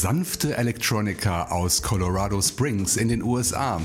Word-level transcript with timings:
Sanfte 0.00 0.56
Electronica 0.56 1.48
aus 1.50 1.82
Colorado 1.82 2.40
Springs 2.40 2.96
in 2.96 3.08
den 3.08 3.22
USA. 3.22 3.82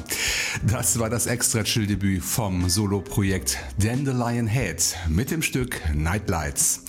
Das 0.66 0.98
war 0.98 1.10
das 1.10 1.28
Extra-Chill-Debüt 1.28 2.24
vom 2.24 2.70
Solo-Projekt 2.70 3.58
Dandelion 3.80 4.48
Head 4.48 4.96
mit 5.10 5.30
dem 5.30 5.42
Stück 5.42 5.82
Nightlights. 5.94 6.85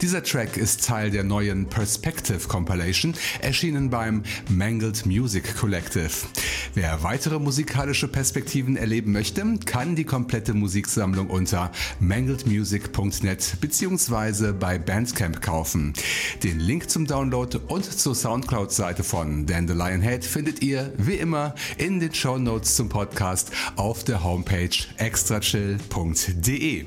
Dieser 0.00 0.22
Track 0.22 0.56
ist 0.56 0.84
Teil 0.84 1.10
der 1.10 1.24
neuen 1.24 1.66
Perspective 1.66 2.46
Compilation, 2.46 3.14
erschienen 3.40 3.90
beim 3.90 4.22
Mangled 4.48 5.06
Music 5.06 5.56
Collective. 5.56 6.10
Wer 6.74 7.02
weitere 7.02 7.40
musikalische 7.40 8.06
Perspektiven 8.06 8.76
erleben 8.76 9.10
möchte, 9.10 9.58
kann 9.64 9.96
die 9.96 10.04
komplette 10.04 10.54
Musiksammlung 10.54 11.28
unter 11.28 11.72
mangledmusic.net 11.98 13.56
bzw. 13.60 14.52
bei 14.52 14.78
Bandcamp 14.78 15.42
kaufen. 15.42 15.94
Den 16.44 16.60
Link 16.60 16.88
zum 16.88 17.06
Download 17.06 17.58
und 17.66 17.84
zur 17.84 18.14
Soundcloud-Seite 18.14 19.02
von 19.02 19.46
Dandelion 19.46 20.00
Head 20.00 20.24
findet 20.24 20.62
ihr 20.62 20.92
wie 20.96 21.16
immer 21.16 21.56
in 21.76 21.98
den 21.98 22.14
Show 22.14 22.38
Notes 22.38 22.76
zum 22.76 22.88
Podcast 22.88 23.50
auf 23.74 24.04
der 24.04 24.22
Homepage 24.22 24.70
extrachill.de. 24.98 26.86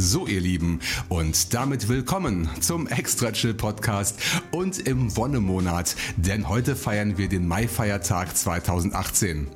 So 0.00 0.28
ihr 0.28 0.40
Lieben 0.40 0.78
und 1.08 1.54
damit 1.54 1.88
willkommen 1.88 2.48
zum 2.60 2.86
Extra 2.86 3.32
Chill 3.32 3.52
Podcast 3.52 4.20
und 4.52 4.78
im 4.86 5.16
Wonnemonat, 5.16 5.96
denn 6.16 6.48
heute 6.48 6.76
feiern 6.76 7.18
wir 7.18 7.28
den 7.28 7.48
Mai-Feiertag 7.48 8.36
2018. 8.36 9.48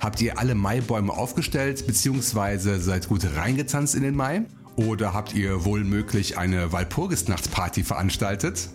Habt 0.00 0.20
ihr 0.20 0.40
alle 0.40 0.56
Maibäume 0.56 1.12
aufgestellt 1.12 1.86
bzw. 1.86 2.78
seid 2.78 3.06
gut 3.06 3.24
reingetanzt 3.36 3.94
in 3.94 4.02
den 4.02 4.16
Mai? 4.16 4.46
Oder 4.76 5.14
habt 5.14 5.34
ihr 5.34 5.64
wohl 5.64 5.84
möglich 5.84 6.36
eine 6.36 6.70
Walpurgisnachtparty 6.70 7.82
veranstaltet? 7.82 8.68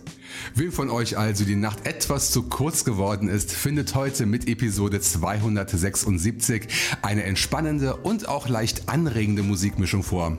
Wem 0.54 0.72
von 0.72 0.90
euch 0.90 1.16
also 1.16 1.44
die 1.44 1.56
Nacht 1.56 1.86
etwas 1.86 2.32
zu 2.32 2.44
kurz 2.44 2.84
geworden 2.84 3.28
ist, 3.28 3.52
findet 3.52 3.94
heute 3.94 4.26
mit 4.26 4.48
Episode 4.48 5.00
276 5.00 6.66
eine 7.02 7.22
entspannende 7.22 7.96
und 7.96 8.28
auch 8.28 8.48
leicht 8.48 8.88
anregende 8.88 9.44
Musikmischung 9.44 10.02
vor. 10.02 10.38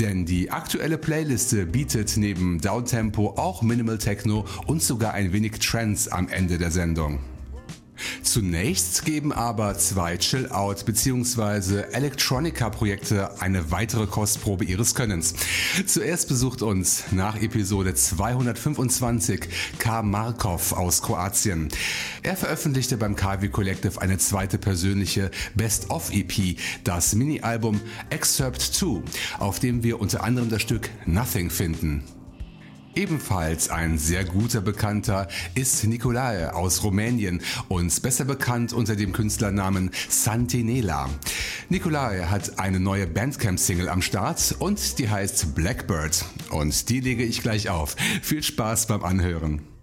Denn 0.00 0.26
die 0.26 0.50
aktuelle 0.50 0.98
Playliste 0.98 1.66
bietet 1.66 2.16
neben 2.16 2.60
Downtempo 2.60 3.34
auch 3.36 3.62
Minimal 3.62 3.98
Techno 3.98 4.46
und 4.66 4.82
sogar 4.82 5.14
ein 5.14 5.32
wenig 5.32 5.58
Trance 5.60 6.10
am 6.12 6.28
Ende 6.28 6.58
der 6.58 6.72
Sendung. 6.72 7.20
Zunächst 8.22 9.04
geben 9.04 9.32
aber 9.32 9.76
zwei 9.78 10.16
Chill-Out- 10.16 10.84
bzw. 10.86 11.82
Electronica-Projekte 11.92 13.40
eine 13.40 13.70
weitere 13.70 14.06
Kostprobe 14.06 14.64
ihres 14.64 14.94
Könnens. 14.94 15.34
Zuerst 15.86 16.28
besucht 16.28 16.62
uns 16.62 17.04
nach 17.10 17.40
Episode 17.40 17.94
225 17.94 19.48
K. 19.78 20.02
Markov 20.02 20.72
aus 20.72 21.02
Kroatien. 21.02 21.68
Er 22.22 22.36
veröffentlichte 22.36 22.96
beim 22.96 23.16
KW 23.16 23.48
Collective 23.48 24.00
eine 24.00 24.18
zweite 24.18 24.58
persönliche 24.58 25.30
Best-of-EP, 25.54 26.56
das 26.84 27.14
Mini-Album 27.14 27.80
Excerpt 28.10 28.60
2, 28.60 29.02
auf 29.38 29.58
dem 29.58 29.82
wir 29.82 30.00
unter 30.00 30.24
anderem 30.24 30.48
das 30.50 30.62
Stück 30.62 30.90
Nothing 31.06 31.50
finden. 31.50 32.17
Ebenfalls 32.94 33.70
ein 33.70 33.98
sehr 33.98 34.24
guter 34.24 34.60
Bekannter 34.60 35.28
ist 35.54 35.84
Nicolae 35.84 36.54
aus 36.54 36.82
Rumänien, 36.82 37.40
uns 37.68 38.00
besser 38.00 38.24
bekannt 38.24 38.72
unter 38.72 38.96
dem 38.96 39.12
Künstlernamen 39.12 39.90
Santinela. 40.08 41.08
Nicolae 41.68 42.30
hat 42.30 42.58
eine 42.58 42.80
neue 42.80 43.06
Bandcamp-Single 43.06 43.88
am 43.88 44.02
Start 44.02 44.56
und 44.58 44.98
die 44.98 45.08
heißt 45.08 45.54
Blackbird. 45.54 46.24
Und 46.50 46.88
die 46.88 47.00
lege 47.00 47.24
ich 47.24 47.42
gleich 47.42 47.68
auf. 47.68 47.94
Viel 48.22 48.42
Spaß 48.42 48.86
beim 48.86 49.04
Anhören. 49.04 49.77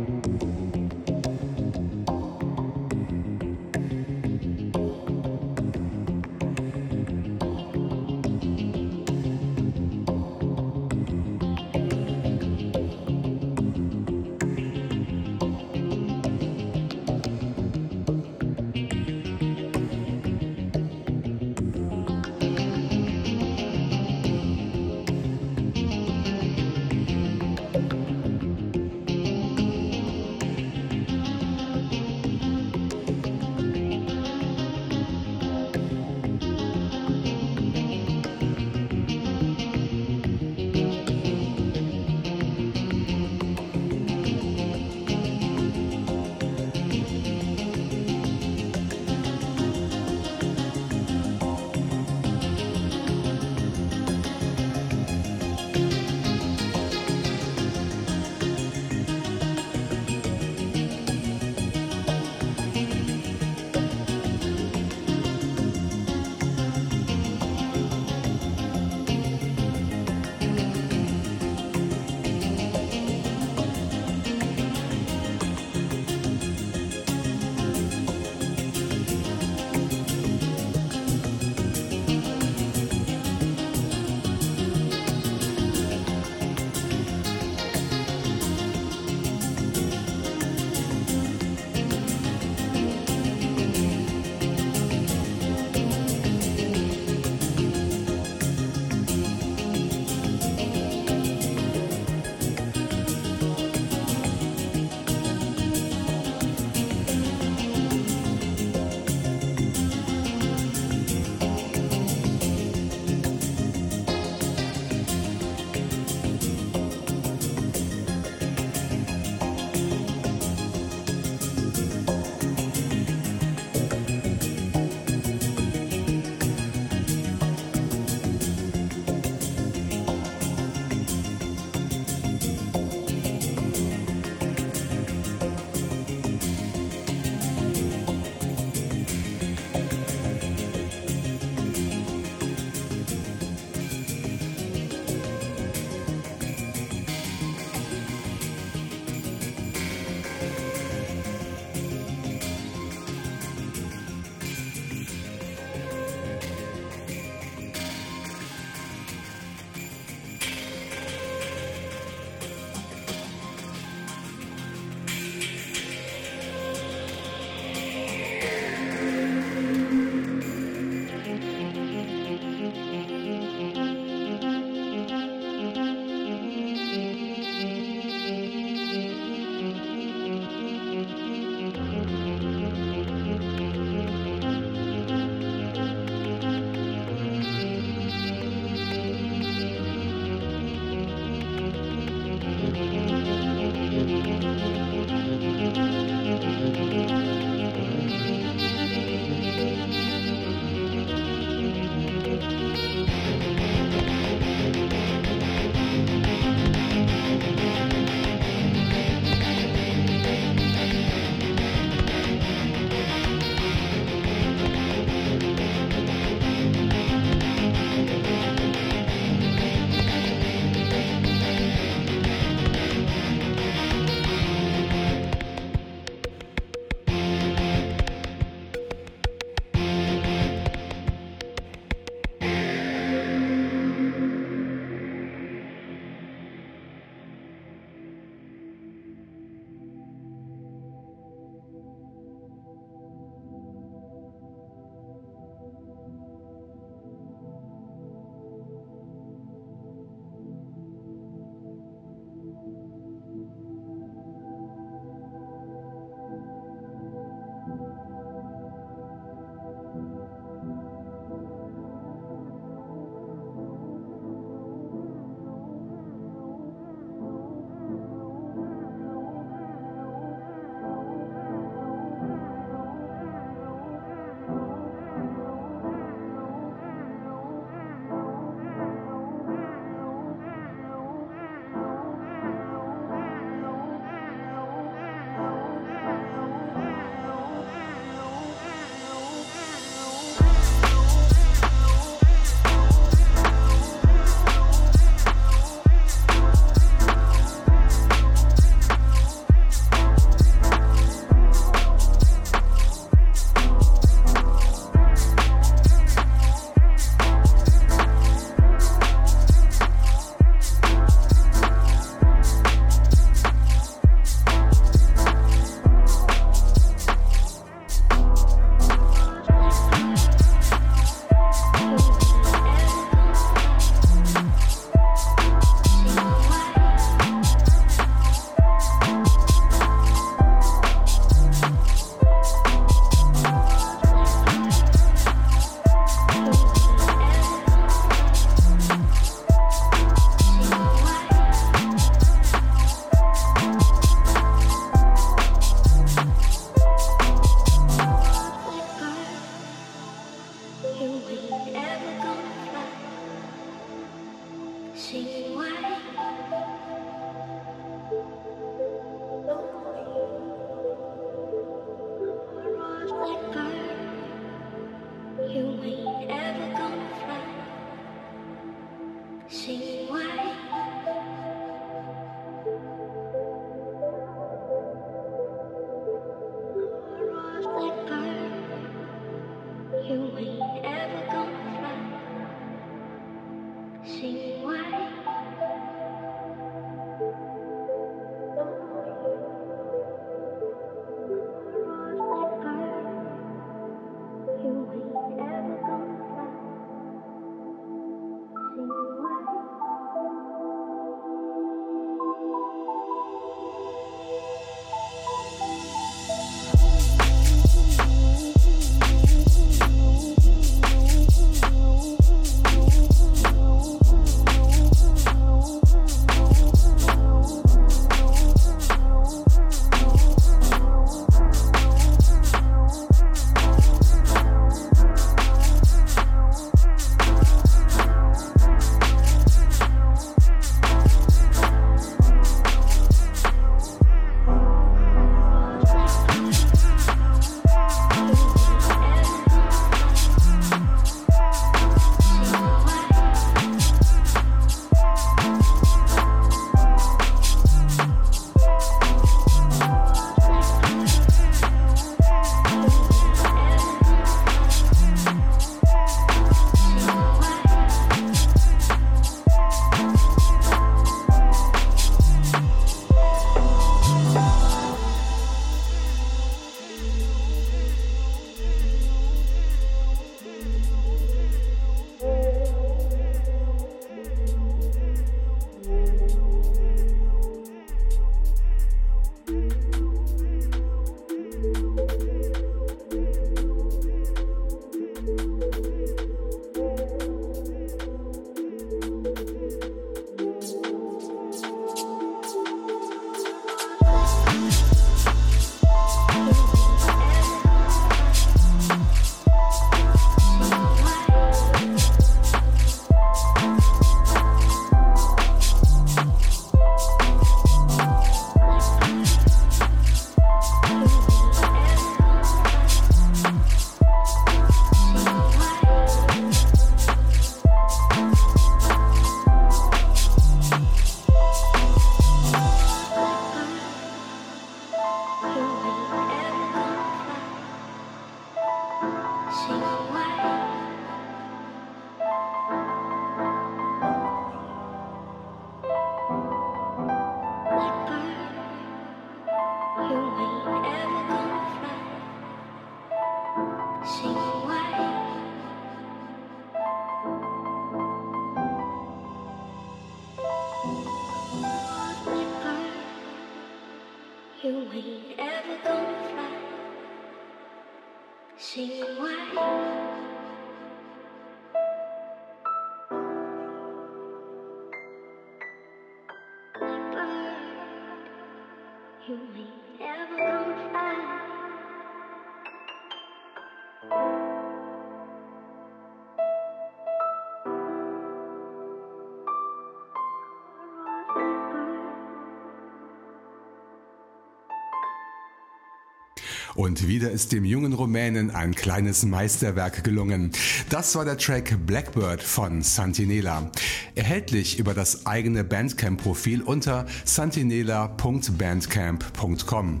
Und 586.88 587.06
wieder 587.06 587.30
ist 587.30 587.52
dem 587.52 587.64
jungen 587.66 587.92
Rumänen 587.92 588.50
ein 588.50 588.74
kleines 588.74 589.22
Meisterwerk 589.22 590.02
gelungen. 590.04 590.52
Das 590.88 591.14
war 591.16 591.26
der 591.26 591.36
Track 591.36 591.76
Blackbird 591.84 592.42
von 592.42 592.80
Santinela. 592.80 593.70
Erhältlich 594.14 594.78
über 594.78 594.94
das 594.94 595.26
eigene 595.26 595.64
Bandcamp-Profil 595.64 596.62
unter 596.62 597.04
santinela.bandcamp.com. 597.26 600.00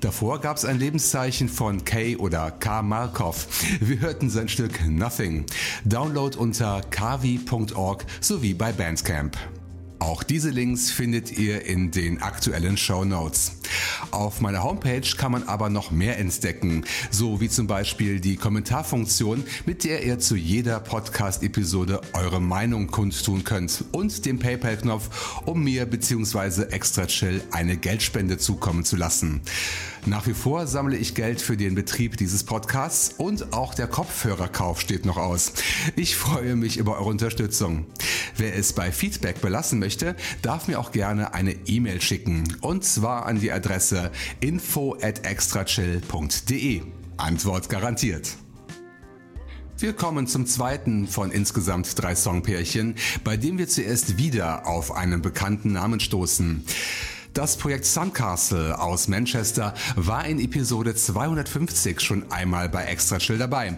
Davor 0.00 0.42
gab 0.42 0.58
es 0.58 0.66
ein 0.66 0.78
Lebenszeichen 0.78 1.48
von 1.48 1.86
K 1.86 2.16
oder 2.16 2.50
K. 2.50 2.82
Markov. 2.82 3.48
Wir 3.80 4.00
hörten 4.00 4.28
sein 4.28 4.48
Stück 4.48 4.86
Nothing. 4.86 5.46
Download 5.86 6.36
unter 6.36 6.82
kavi.org 6.90 8.04
sowie 8.20 8.52
bei 8.52 8.72
Bandcamp. 8.72 9.38
Auch 10.00 10.22
diese 10.22 10.50
Links 10.50 10.90
findet 10.90 11.38
ihr 11.38 11.64
in 11.64 11.90
den 11.90 12.20
aktuellen 12.20 12.76
Show 12.76 13.06
Notes. 13.06 13.52
Auf 14.14 14.40
meiner 14.40 14.62
Homepage 14.62 15.02
kann 15.16 15.32
man 15.32 15.42
aber 15.42 15.70
noch 15.70 15.90
mehr 15.90 16.20
entdecken, 16.20 16.84
so 17.10 17.40
wie 17.40 17.48
zum 17.48 17.66
Beispiel 17.66 18.20
die 18.20 18.36
Kommentarfunktion, 18.36 19.42
mit 19.66 19.82
der 19.82 20.04
ihr 20.04 20.20
zu 20.20 20.36
jeder 20.36 20.78
Podcast-Episode 20.78 22.00
eure 22.12 22.40
Meinung 22.40 22.86
kundtun 22.86 23.42
könnt 23.42 23.84
und 23.90 24.24
den 24.24 24.38
PayPal-Knopf, 24.38 25.42
um 25.46 25.64
mir 25.64 25.84
bzw. 25.86 26.66
Extra 26.70 27.06
Chill 27.06 27.42
eine 27.50 27.76
Geldspende 27.76 28.38
zukommen 28.38 28.84
zu 28.84 28.94
lassen. 28.94 29.40
Nach 30.06 30.26
wie 30.26 30.34
vor 30.34 30.66
sammle 30.66 30.98
ich 30.98 31.14
Geld 31.14 31.40
für 31.40 31.56
den 31.56 31.74
Betrieb 31.74 32.18
dieses 32.18 32.44
Podcasts 32.44 33.14
und 33.16 33.54
auch 33.54 33.72
der 33.72 33.86
Kopfhörerkauf 33.86 34.78
steht 34.78 35.06
noch 35.06 35.16
aus. 35.16 35.54
Ich 35.96 36.14
freue 36.14 36.56
mich 36.56 36.76
über 36.76 36.98
eure 36.98 37.08
Unterstützung. 37.08 37.86
Wer 38.36 38.54
es 38.54 38.74
bei 38.74 38.92
Feedback 38.92 39.40
belassen 39.40 39.78
möchte, 39.78 40.14
darf 40.42 40.68
mir 40.68 40.78
auch 40.78 40.92
gerne 40.92 41.32
eine 41.32 41.52
E-Mail 41.66 42.02
schicken 42.02 42.44
und 42.60 42.84
zwar 42.84 43.24
an 43.24 43.40
die 43.40 43.50
Adresse 43.50 44.03
info 44.40 44.96
at 45.00 45.24
extrachill.de. 45.26 46.82
Antwort 47.16 47.68
garantiert. 47.68 48.36
Wir 49.76 49.92
kommen 49.92 50.26
zum 50.26 50.46
zweiten 50.46 51.08
von 51.08 51.30
insgesamt 51.32 52.00
drei 52.00 52.14
Songpärchen, 52.14 52.94
bei 53.24 53.36
dem 53.36 53.58
wir 53.58 53.68
zuerst 53.68 54.18
wieder 54.18 54.66
auf 54.66 54.92
einen 54.92 55.20
bekannten 55.20 55.72
Namen 55.72 55.98
stoßen. 56.00 56.64
Das 57.34 57.56
Projekt 57.56 57.84
Suncastle 57.84 58.78
aus 58.80 59.08
Manchester 59.08 59.74
war 59.96 60.24
in 60.24 60.38
Episode 60.38 60.94
250 60.94 62.00
schon 62.00 62.30
einmal 62.30 62.68
bei 62.68 62.84
Extra 62.84 63.18
Chill 63.18 63.38
dabei. 63.38 63.76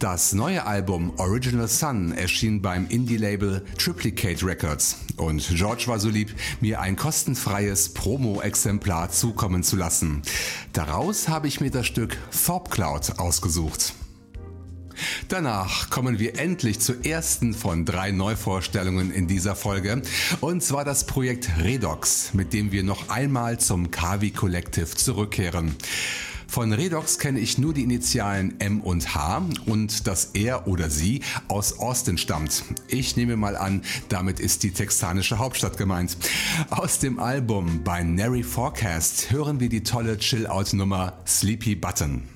Das 0.00 0.32
neue 0.32 0.66
Album 0.66 1.12
Original 1.16 1.68
Sun 1.68 2.10
erschien 2.10 2.60
beim 2.62 2.88
Indie-Label 2.88 3.64
Triplicate 3.78 4.44
Records 4.44 4.96
und 5.18 5.48
George 5.54 5.84
war 5.86 6.00
so 6.00 6.08
lieb, 6.08 6.34
mir 6.60 6.80
ein 6.80 6.96
kostenfreies 6.96 7.94
Promo-Exemplar 7.94 9.12
zukommen 9.12 9.62
zu 9.62 9.76
lassen. 9.76 10.22
Daraus 10.72 11.28
habe 11.28 11.46
ich 11.46 11.60
mir 11.60 11.70
das 11.70 11.86
Stück 11.86 12.18
Thorpe 12.44 12.70
Cloud 12.70 13.20
ausgesucht. 13.20 13.94
Danach 15.28 15.90
kommen 15.90 16.18
wir 16.18 16.38
endlich 16.38 16.80
zur 16.80 17.04
ersten 17.04 17.54
von 17.54 17.84
drei 17.84 18.10
Neuvorstellungen 18.10 19.10
in 19.10 19.26
dieser 19.26 19.56
Folge. 19.56 20.02
Und 20.40 20.62
zwar 20.62 20.84
das 20.84 21.06
Projekt 21.06 21.50
Redox, 21.62 22.34
mit 22.34 22.52
dem 22.52 22.72
wir 22.72 22.82
noch 22.82 23.08
einmal 23.08 23.58
zum 23.58 23.90
Kavi 23.90 24.30
Collective 24.30 24.86
zurückkehren. 24.86 25.74
Von 26.48 26.72
Redox 26.72 27.18
kenne 27.18 27.40
ich 27.40 27.58
nur 27.58 27.74
die 27.74 27.82
Initialen 27.82 28.60
M 28.60 28.80
und 28.80 29.14
H 29.14 29.42
und 29.66 30.06
dass 30.06 30.30
er 30.32 30.66
oder 30.68 30.90
sie 30.90 31.22
aus 31.48 31.78
Austin 31.78 32.18
stammt. 32.18 32.64
Ich 32.88 33.16
nehme 33.16 33.36
mal 33.36 33.56
an, 33.56 33.82
damit 34.08 34.40
ist 34.40 34.62
die 34.62 34.70
texanische 34.70 35.38
Hauptstadt 35.38 35.76
gemeint. 35.76 36.16
Aus 36.70 36.98
dem 36.98 37.18
Album 37.18 37.82
Binary 37.82 38.42
Forecast 38.42 39.30
hören 39.30 39.60
wir 39.60 39.68
die 39.68 39.82
tolle 39.82 40.18
Chill-Out-Nummer 40.18 41.14
Sleepy 41.26 41.74
Button. 41.74 42.35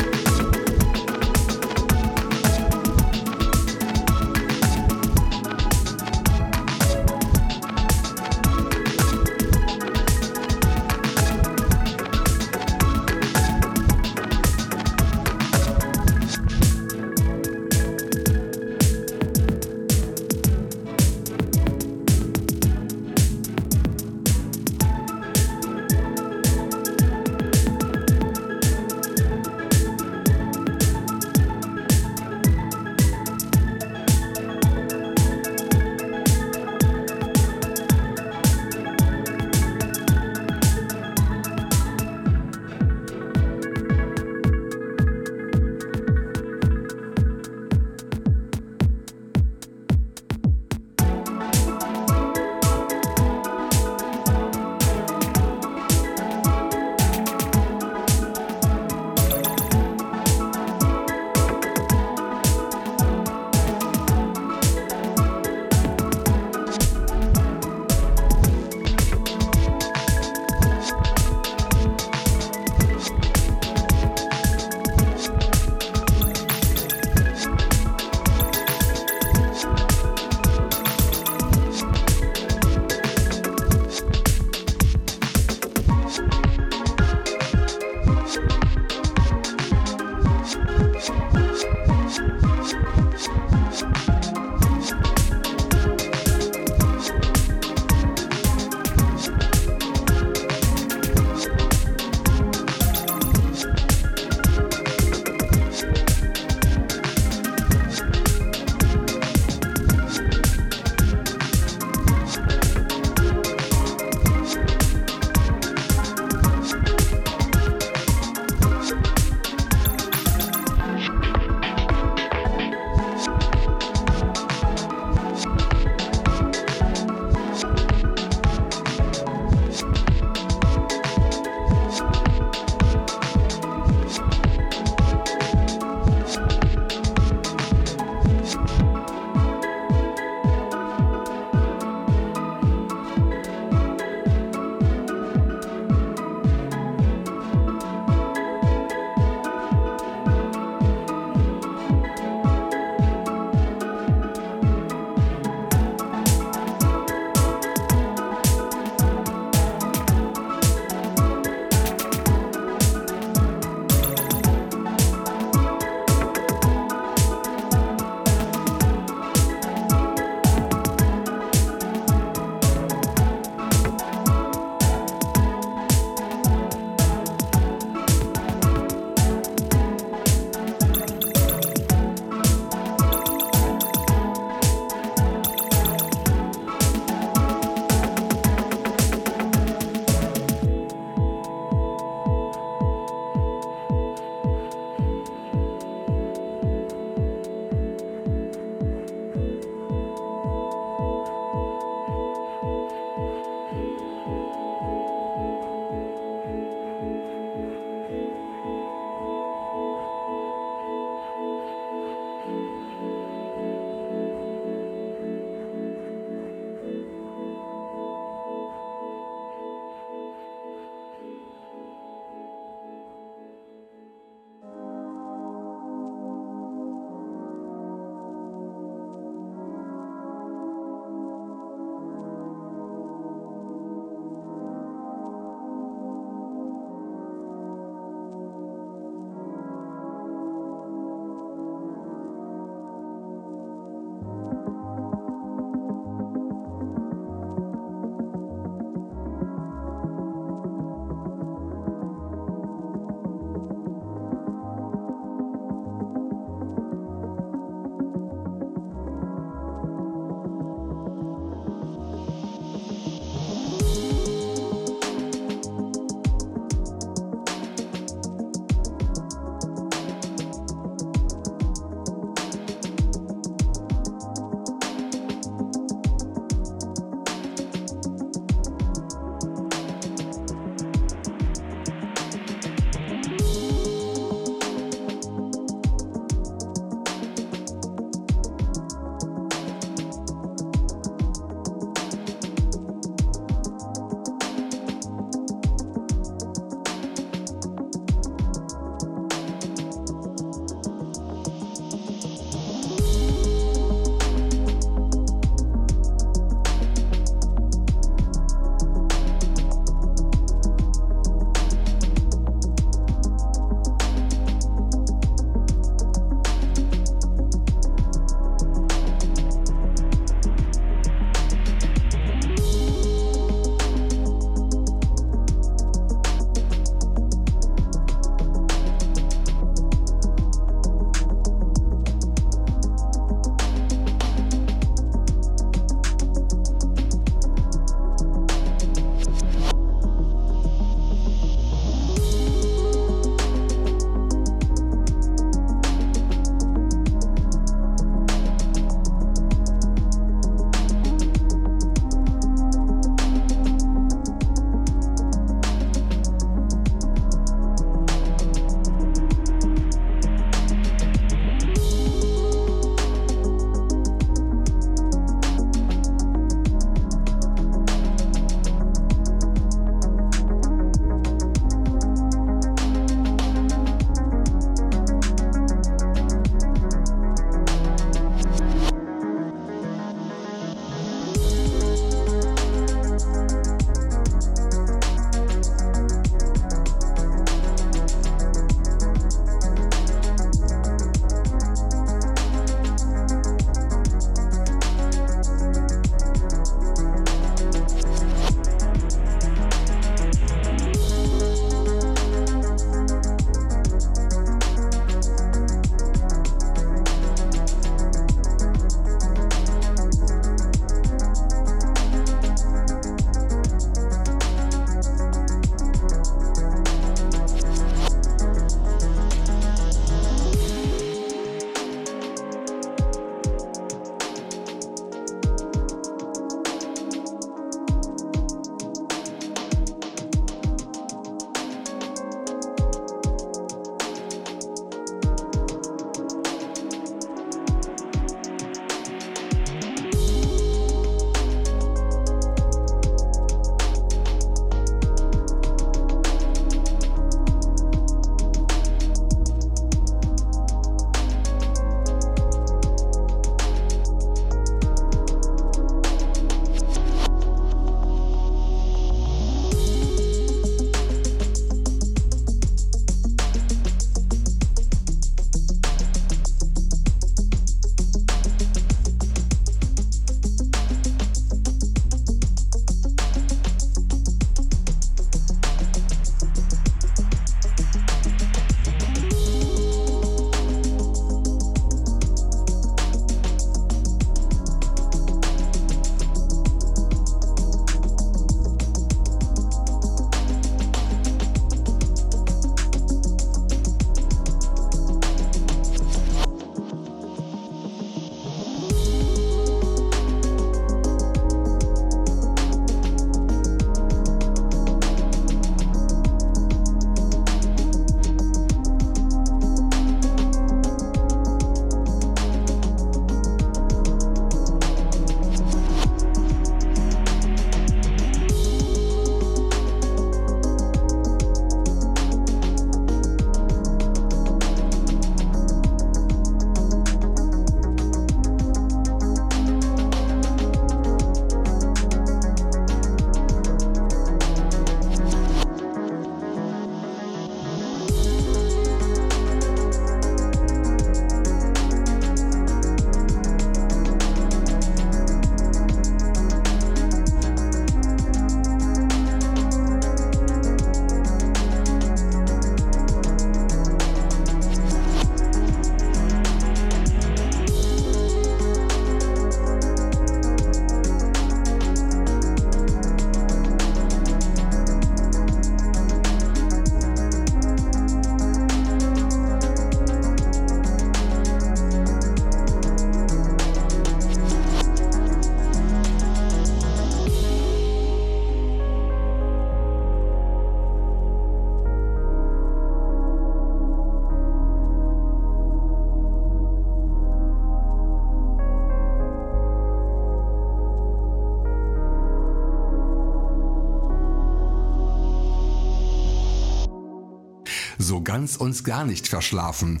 Ganz 598.24 598.56
und 598.56 598.84
gar 598.84 599.04
nicht 599.04 599.28
verschlafen. 599.28 600.00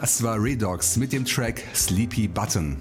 Das 0.00 0.22
war 0.22 0.42
Redox 0.42 0.96
mit 0.96 1.12
dem 1.12 1.24
Track 1.24 1.62
Sleepy 1.74 2.28
Button. 2.28 2.76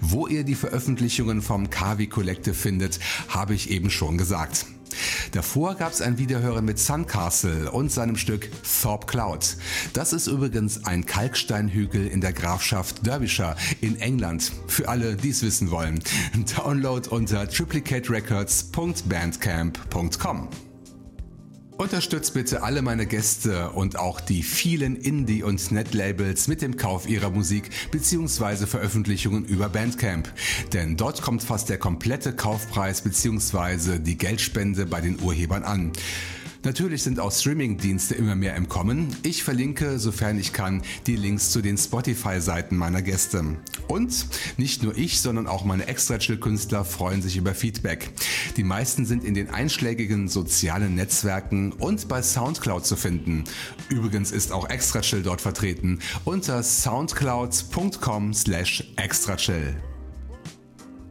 Wo 0.00 0.26
ihr 0.26 0.44
die 0.44 0.54
Veröffentlichungen 0.54 1.42
vom 1.42 1.70
Kavi 1.70 2.06
Collective 2.06 2.54
findet, 2.54 3.00
habe 3.28 3.54
ich 3.54 3.70
eben 3.70 3.90
schon 3.90 4.18
gesagt. 4.18 4.66
Davor 5.32 5.74
gab 5.74 5.92
es 5.92 6.00
ein 6.00 6.16
Wiederhören 6.18 6.64
mit 6.64 6.78
Suncastle 6.78 7.70
und 7.70 7.92
seinem 7.92 8.16
Stück 8.16 8.48
Thorpe 8.82 9.06
Cloud. 9.06 9.56
Das 9.92 10.12
ist 10.12 10.26
übrigens 10.26 10.84
ein 10.84 11.06
Kalksteinhügel 11.06 12.04
in 12.06 12.20
der 12.20 12.32
Grafschaft 12.32 13.06
Derbyshire 13.06 13.54
in 13.80 14.00
England. 14.00 14.52
Für 14.66 14.88
alle, 14.88 15.14
die 15.16 15.30
es 15.30 15.42
wissen 15.42 15.70
wollen. 15.70 16.02
Download 16.56 17.08
unter 17.08 17.48
triplicaterecords.bandcamp.com. 17.48 20.48
Unterstützt 21.76 22.34
bitte 22.34 22.62
alle 22.62 22.82
meine 22.82 23.04
Gäste 23.04 23.70
und 23.70 23.98
auch 23.98 24.20
die 24.20 24.44
vielen 24.44 24.94
Indie- 24.94 25.42
und 25.42 25.72
Net-Labels 25.72 26.46
mit 26.46 26.62
dem 26.62 26.76
Kauf 26.76 27.08
ihrer 27.08 27.30
Musik 27.30 27.68
bzw. 27.90 28.66
Veröffentlichungen 28.66 29.44
über 29.44 29.68
Bandcamp. 29.68 30.32
Denn 30.72 30.96
dort 30.96 31.20
kommt 31.20 31.42
fast 31.42 31.68
der 31.68 31.78
komplette 31.78 32.32
Kaufpreis 32.32 33.00
bzw. 33.00 33.98
die 33.98 34.16
Geldspende 34.16 34.86
bei 34.86 35.00
den 35.00 35.20
Urhebern 35.20 35.64
an. 35.64 35.90
Natürlich 36.64 37.02
sind 37.02 37.20
auch 37.20 37.30
Streaming-Dienste 37.30 38.14
immer 38.14 38.34
mehr 38.34 38.56
im 38.56 38.70
Kommen. 38.70 39.14
Ich 39.22 39.42
verlinke, 39.42 39.98
sofern 39.98 40.38
ich 40.38 40.54
kann, 40.54 40.82
die 41.06 41.16
Links 41.16 41.50
zu 41.50 41.60
den 41.60 41.76
Spotify-Seiten 41.76 42.76
meiner 42.76 43.02
Gäste. 43.02 43.44
Und 43.86 44.26
nicht 44.56 44.82
nur 44.82 44.96
ich, 44.96 45.20
sondern 45.20 45.46
auch 45.46 45.64
meine 45.64 45.86
Extra-Chill-Künstler 45.86 46.86
freuen 46.86 47.20
sich 47.20 47.36
über 47.36 47.54
Feedback. 47.54 48.10
Die 48.56 48.64
meisten 48.64 49.04
sind 49.04 49.24
in 49.24 49.34
den 49.34 49.50
einschlägigen 49.50 50.28
sozialen 50.28 50.94
Netzwerken 50.94 51.72
und 51.72 52.08
bei 52.08 52.22
Soundcloud 52.22 52.86
zu 52.86 52.96
finden. 52.96 53.44
Übrigens 53.90 54.32
ist 54.32 54.50
auch 54.50 54.68
Extra-Chill 54.70 55.22
dort 55.22 55.42
vertreten 55.42 55.98
unter 56.24 56.62
soundcloud.com 56.62 58.32
slash 58.32 58.84
extrachill. 58.96 59.74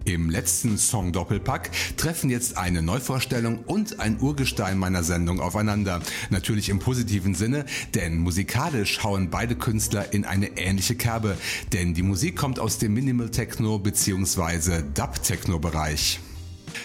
Im 0.05 0.29
letzten 0.29 0.77
Song 0.77 1.13
Doppelpack 1.13 1.71
treffen 1.95 2.29
jetzt 2.29 2.57
eine 2.57 2.81
Neuvorstellung 2.81 3.59
und 3.65 4.01
ein 4.01 4.19
Urgestein 4.19 4.77
meiner 4.77 5.01
Sendung 5.01 5.39
aufeinander. 5.39 6.01
Natürlich 6.29 6.67
im 6.67 6.79
positiven 6.79 7.35
Sinne, 7.35 7.65
denn 7.95 8.17
musikalisch 8.17 9.01
hauen 9.03 9.29
beide 9.29 9.55
Künstler 9.55 10.13
in 10.13 10.25
eine 10.25 10.57
ähnliche 10.57 10.95
Kerbe, 10.95 11.37
denn 11.71 11.93
die 11.93 12.03
Musik 12.03 12.35
kommt 12.35 12.59
aus 12.59 12.79
dem 12.79 12.93
Minimal 12.93 13.29
Techno 13.29 13.79
bzw. 13.79 14.83
Dub 14.93 15.23
Techno 15.23 15.57
Bereich. 15.59 16.19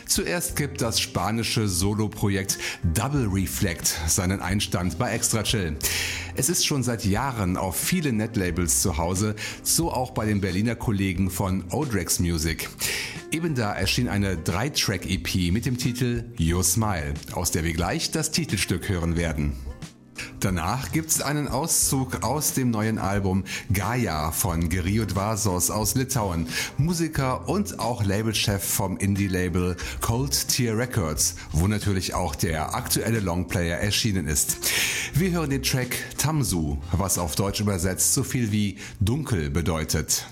Zuerst 0.07 0.57
gibt 0.57 0.81
das 0.81 1.01
spanische 1.01 1.69
Solo-Projekt 1.69 2.59
Double 2.95 3.29
Reflect 3.33 3.87
seinen 4.07 4.41
Einstand 4.41 4.99
bei 4.99 5.13
Extra 5.13 5.43
Chill. 5.43 5.77
Es 6.35 6.49
ist 6.49 6.67
schon 6.67 6.83
seit 6.83 7.05
Jahren 7.05 7.57
auf 7.57 7.77
vielen 7.77 8.17
Netlabels 8.17 8.83
zu 8.83 8.97
Hause, 8.97 9.35
so 9.63 9.93
auch 9.93 10.13
bei 10.13 10.27
den 10.27 10.41
Berliner 10.41 10.75
Kollegen 10.75 11.31
von 11.31 11.65
Odrex 11.71 12.21
Music. 12.21 12.69
Eben 13.31 13.55
da 13.55 13.73
erschien 13.73 14.09
eine 14.09 14.37
3-Track-EP 14.37 15.53
mit 15.53 15.67
dem 15.67 15.77
Titel 15.77 16.25
Your 16.41 16.65
Smile, 16.65 17.15
aus 17.33 17.51
der 17.51 17.65
wir 17.65 17.75
gleich 17.75 18.11
das 18.11 18.31
Titelstück 18.31 18.89
hören 18.89 19.17
werden. 19.17 19.53
Danach 20.41 20.93
gibt's 20.93 21.21
einen 21.21 21.49
Auszug 21.49 22.23
aus 22.23 22.55
dem 22.55 22.71
neuen 22.71 22.99
Album 22.99 23.45
Gaia 23.73 24.33
von 24.33 24.69
Gerio 24.69 25.05
Dvasos 25.05 25.71
aus 25.71 25.95
Litauen, 25.95 26.49
Musiker 26.77 27.49
und 27.49 27.81
auch 27.81 28.05
Labelchef 28.05 28.63
vom 28.63 28.97
Indie-Label 28.97 29.77
Cold 30.01 30.49
Tier 30.49 30.77
Records, 30.77 31.35
wo 31.53 31.67
natürlich 31.67 32.15
auch 32.15 32.35
der 32.35 32.75
aktuelle 32.75 33.21
Longplayer 33.21 33.79
erschienen 33.79 34.27
ist. 34.27 34.57
Wir 35.15 35.31
hören 35.31 35.51
den 35.51 35.63
Track 35.63 35.97
Tamsu, 36.17 36.79
was 36.93 37.19
auf 37.19 37.35
Deutsch 37.35 37.61
übersetzt 37.61 38.15
so 38.15 38.23
viel 38.23 38.53
wie 38.53 38.79
dunkel 39.01 39.51
bedeutet. 39.51 40.27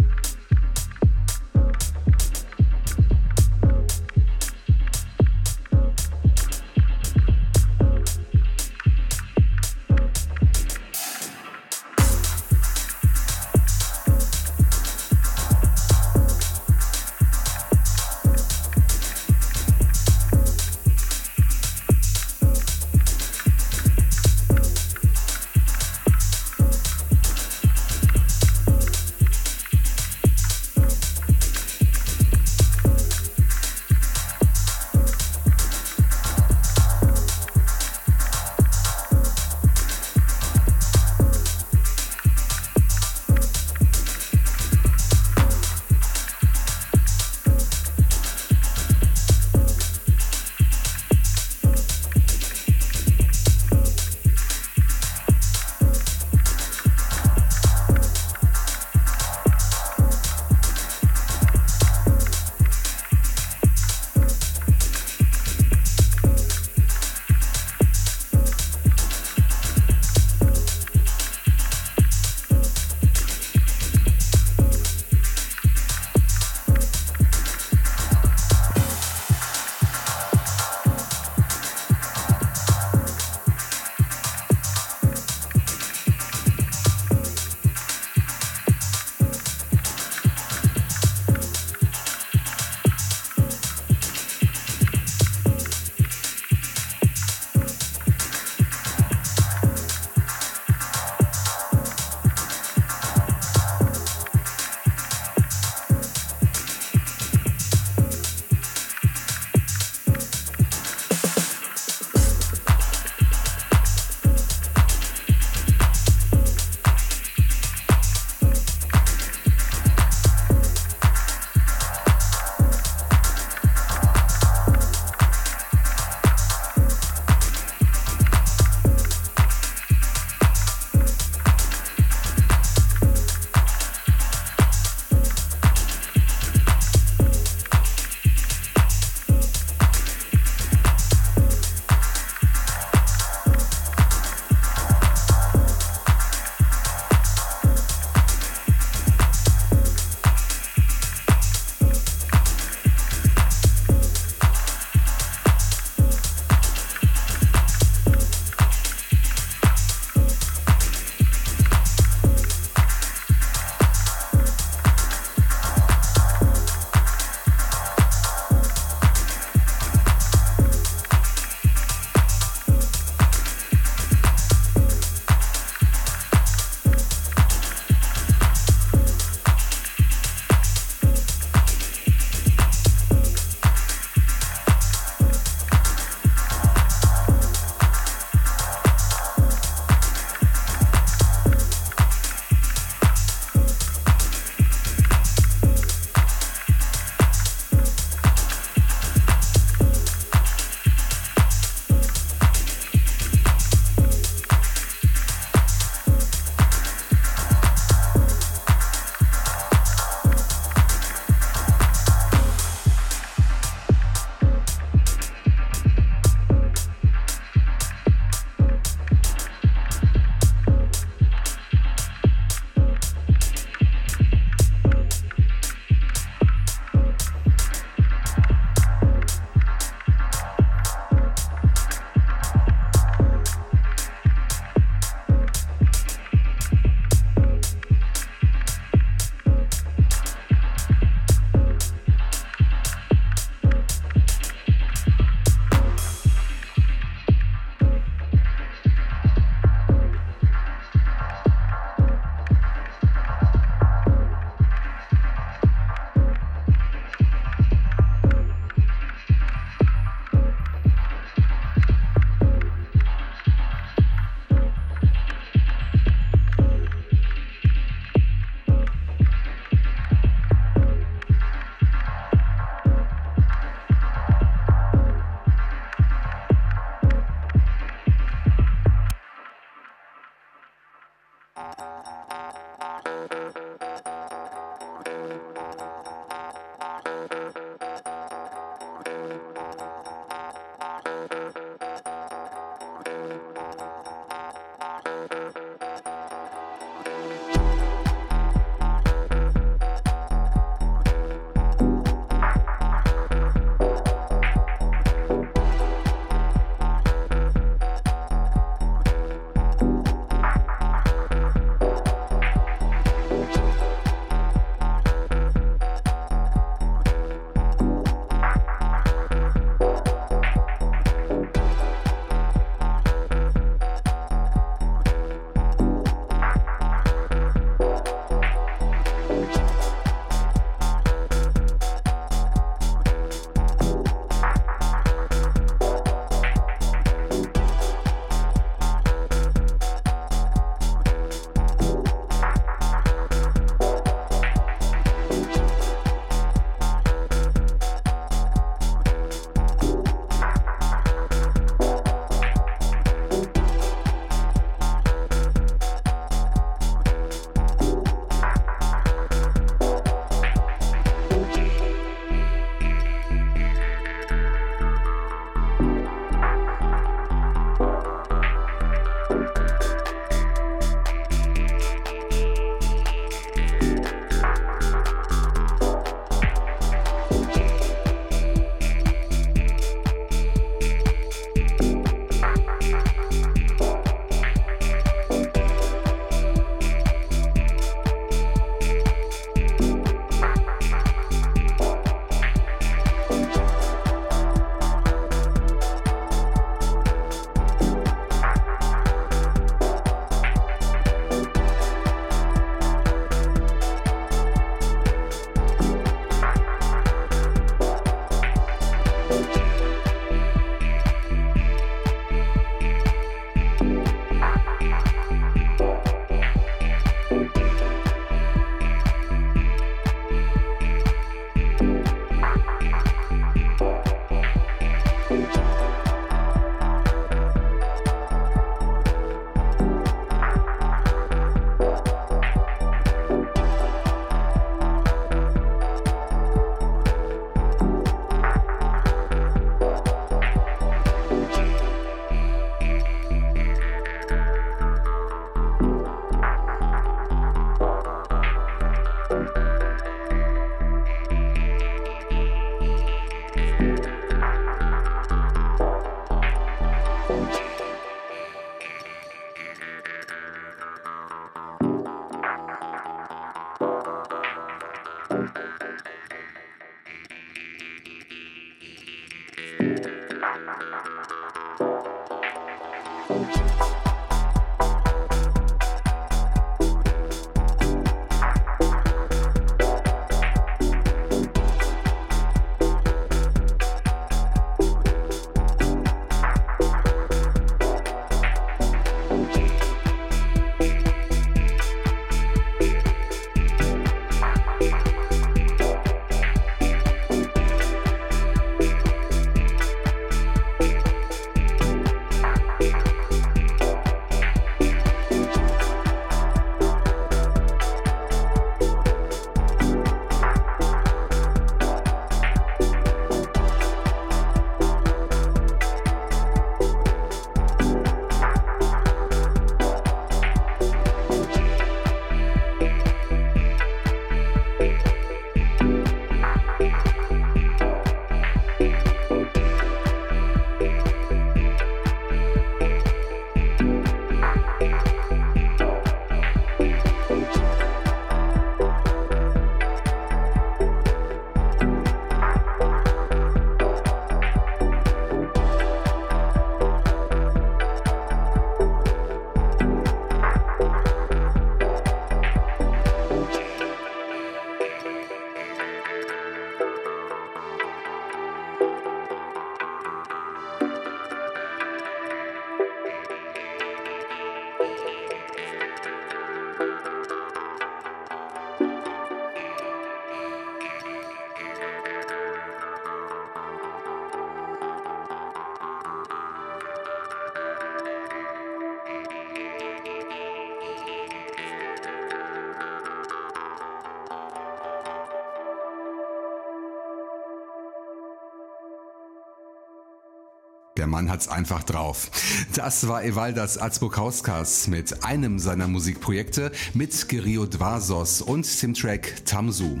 Mann 591.16 591.30
hat's 591.30 591.48
einfach 591.48 591.82
drauf. 591.82 592.30
Das 592.74 593.08
war 593.08 593.24
Evaldas 593.24 593.80
Azbukauskas 593.80 594.86
mit 594.86 595.24
einem 595.24 595.58
seiner 595.58 595.88
Musikprojekte 595.88 596.72
mit 596.92 597.30
Geriot 597.30 597.80
Vasos 597.80 598.42
und 598.42 598.82
dem 598.82 598.92
Track 598.92 599.46
Tamsu. 599.46 600.00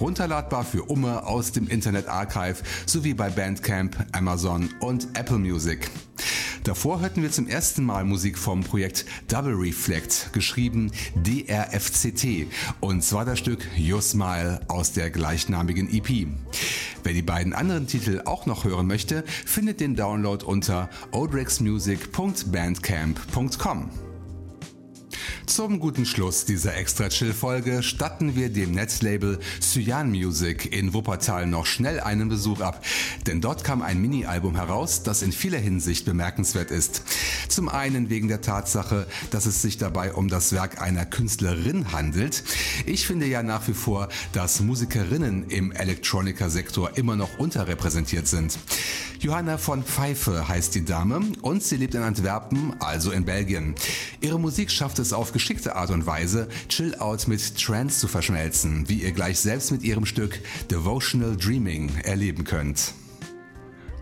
Runterladbar 0.00 0.64
für 0.64 0.84
Umme 0.84 1.26
aus 1.26 1.52
dem 1.52 1.68
Internet 1.68 2.08
Archive 2.08 2.62
sowie 2.86 3.12
bei 3.12 3.28
Bandcamp, 3.28 4.06
Amazon 4.12 4.70
und 4.80 5.08
Apple 5.12 5.38
Music. 5.38 5.90
Davor 6.64 7.00
hörten 7.00 7.20
wir 7.20 7.30
zum 7.30 7.46
ersten 7.46 7.84
Mal 7.84 8.04
Musik 8.04 8.38
vom 8.38 8.62
Projekt 8.62 9.04
Double 9.28 9.52
Reflect, 9.52 10.30
geschrieben 10.32 10.90
DRFCT, 11.14 12.46
und 12.80 13.04
zwar 13.04 13.26
das 13.26 13.38
Stück 13.38 13.68
Your 13.78 14.00
Smile 14.00 14.60
aus 14.68 14.92
der 14.92 15.10
gleichnamigen 15.10 15.92
EP. 15.92 16.26
Wer 17.04 17.12
die 17.12 17.22
beiden 17.22 17.52
anderen 17.52 17.86
Titel 17.86 18.22
auch 18.24 18.46
noch 18.46 18.64
hören 18.64 18.86
möchte, 18.86 19.24
findet 19.44 19.80
den 19.80 19.94
Download 19.94 20.42
unter 20.44 20.88
odrexmusic.bandcamp.com. 21.12 23.90
Zum 25.46 25.78
guten 25.78 26.06
Schluss 26.06 26.46
dieser 26.46 26.74
extra 26.74 27.10
chill 27.10 27.34
Folge 27.34 27.82
statten 27.82 28.34
wir 28.34 28.48
dem 28.48 28.72
Netzlabel 28.72 29.38
Cyan 29.60 30.10
Music 30.10 30.74
in 30.74 30.94
Wuppertal 30.94 31.46
noch 31.46 31.66
schnell 31.66 32.00
einen 32.00 32.30
Besuch 32.30 32.60
ab, 32.60 32.82
denn 33.26 33.42
dort 33.42 33.62
kam 33.62 33.82
ein 33.82 34.00
Mini-Album 34.00 34.56
heraus, 34.56 35.02
das 35.02 35.20
in 35.20 35.32
vieler 35.32 35.58
Hinsicht 35.58 36.06
bemerkenswert 36.06 36.70
ist. 36.70 37.02
Zum 37.48 37.68
einen 37.68 38.10
wegen 38.10 38.28
der 38.28 38.40
Tatsache, 38.40 39.06
dass 39.30 39.46
es 39.46 39.62
sich 39.62 39.78
dabei 39.78 40.12
um 40.12 40.28
das 40.28 40.52
Werk 40.52 40.80
einer 40.80 41.06
Künstlerin 41.06 41.92
handelt. 41.92 42.42
Ich 42.86 43.06
finde 43.06 43.26
ja 43.26 43.42
nach 43.42 43.66
wie 43.68 43.74
vor, 43.74 44.08
dass 44.32 44.60
Musikerinnen 44.60 45.48
im 45.48 45.72
Elektroniker-Sektor 45.72 46.96
immer 46.96 47.16
noch 47.16 47.38
unterrepräsentiert 47.38 48.26
sind. 48.26 48.58
Johanna 49.20 49.56
von 49.56 49.82
Pfeife 49.84 50.48
heißt 50.48 50.74
die 50.74 50.84
Dame 50.84 51.22
und 51.40 51.62
sie 51.62 51.76
lebt 51.76 51.94
in 51.94 52.02
Antwerpen, 52.02 52.74
also 52.80 53.10
in 53.10 53.24
Belgien. 53.24 53.74
Ihre 54.20 54.38
Musik 54.38 54.70
schafft 54.70 54.98
es 54.98 55.12
auf 55.12 55.32
geschickte 55.32 55.76
Art 55.76 55.90
und 55.90 56.06
Weise, 56.06 56.48
Chill-Out 56.68 57.26
mit 57.28 57.56
Trance 57.56 58.00
zu 58.00 58.08
verschmelzen, 58.08 58.88
wie 58.88 59.02
ihr 59.02 59.12
gleich 59.12 59.38
selbst 59.38 59.72
mit 59.72 59.82
ihrem 59.82 60.04
Stück 60.04 60.40
Devotional 60.70 61.36
Dreaming 61.36 61.90
erleben 62.02 62.44
könnt. 62.44 62.92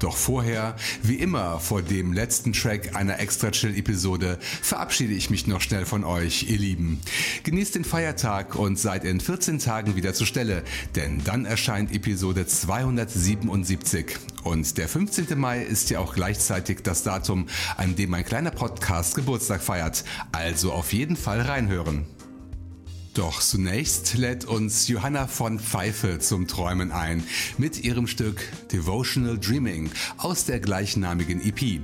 Doch 0.03 0.17
vorher, 0.17 0.75
wie 1.05 1.15
immer 1.15 1.61
vor 1.61 1.81
dem 1.81 2.13
letzten 2.13 2.53
Track 2.53 2.97
einer 2.97 3.21
Extra 3.21 3.53
Chill 3.53 3.79
Episode, 3.79 4.37
verabschiede 4.61 5.15
ich 5.15 5.31
mich 5.31 5.47
noch 5.47 5.61
schnell 5.61 5.87
von 5.87 6.03
euch, 6.03 6.51
ihr 6.51 6.59
Lieben. 6.59 7.01
Genießt 7.45 7.77
den 7.77 7.85
Feiertag 7.85 8.57
und 8.57 8.81
seid 8.81 9.05
in 9.05 9.21
14 9.21 9.61
Tagen 9.61 9.95
wieder 9.95 10.13
zur 10.13 10.27
Stelle, 10.27 10.65
denn 10.97 11.23
dann 11.23 11.45
erscheint 11.45 11.95
Episode 11.95 12.49
277. 12.49 14.19
Und 14.43 14.77
der 14.77 14.89
15. 14.89 15.39
Mai 15.39 15.63
ist 15.63 15.89
ja 15.91 16.01
auch 16.01 16.15
gleichzeitig 16.15 16.83
das 16.83 17.05
Datum, 17.05 17.47
an 17.77 17.95
dem 17.95 18.11
mein 18.11 18.25
kleiner 18.25 18.51
Podcast 18.51 19.15
Geburtstag 19.15 19.63
feiert. 19.63 20.03
Also 20.33 20.73
auf 20.73 20.93
jeden 20.93 21.15
Fall 21.15 21.43
reinhören. 21.43 22.07
Doch 23.15 23.41
zunächst 23.41 24.17
lädt 24.17 24.47
uns 24.47 24.89
Johanna 24.89 25.27
von 25.27 25.59
Pfeife 25.59 26.19
zum 26.19 26.49
Träumen 26.49 26.93
ein 26.93 27.23
mit 27.59 27.85
ihrem 27.85 28.07
Stück 28.07 28.49
Devotional 28.73 29.39
Dreaming 29.39 29.91
aus 30.17 30.47
der 30.47 30.61
gleichnamigen 30.61 31.43
EP. 31.43 31.83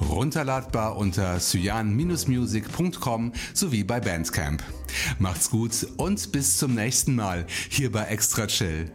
Runterladbar 0.00 0.96
unter 0.96 1.40
cyan-music.com 1.40 3.32
sowie 3.54 3.82
bei 3.82 3.98
Bandcamp. 3.98 4.62
Macht's 5.18 5.50
gut 5.50 5.86
und 5.96 6.30
bis 6.30 6.58
zum 6.58 6.74
nächsten 6.74 7.16
Mal 7.16 7.44
hier 7.68 7.90
bei 7.90 8.04
Extra 8.04 8.46
Chill. 8.46 8.92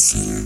Extra 0.00 0.18
chill. 0.18 0.39